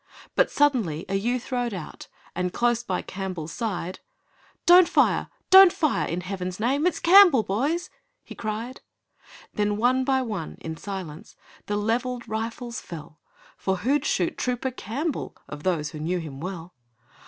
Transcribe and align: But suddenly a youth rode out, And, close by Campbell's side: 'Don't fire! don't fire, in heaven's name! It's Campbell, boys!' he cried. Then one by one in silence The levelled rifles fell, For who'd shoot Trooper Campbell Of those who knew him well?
But 0.33 0.49
suddenly 0.49 1.05
a 1.07 1.13
youth 1.13 1.51
rode 1.51 1.75
out, 1.75 2.07
And, 2.33 2.51
close 2.51 2.81
by 2.81 3.03
Campbell's 3.03 3.51
side: 3.51 3.99
'Don't 4.65 4.89
fire! 4.89 5.27
don't 5.51 5.71
fire, 5.71 6.07
in 6.07 6.21
heaven's 6.21 6.59
name! 6.59 6.87
It's 6.87 6.97
Campbell, 6.99 7.43
boys!' 7.43 7.91
he 8.23 8.33
cried. 8.33 8.81
Then 9.53 9.77
one 9.77 10.03
by 10.03 10.23
one 10.23 10.57
in 10.59 10.75
silence 10.75 11.35
The 11.67 11.77
levelled 11.77 12.27
rifles 12.27 12.79
fell, 12.81 13.19
For 13.57 13.75
who'd 13.75 14.03
shoot 14.03 14.39
Trooper 14.39 14.71
Campbell 14.71 15.35
Of 15.47 15.61
those 15.61 15.91
who 15.91 15.99
knew 15.99 16.17
him 16.17 16.39
well? 16.39 16.73